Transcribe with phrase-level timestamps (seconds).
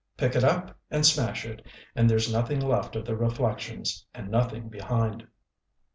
[0.17, 1.63] Pick it up and smash it,
[1.95, 5.27] and there's nothing left of the reflections, and nothing behind.